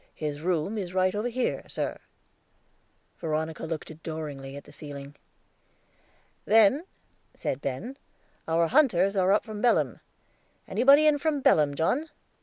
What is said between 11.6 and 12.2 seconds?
John?"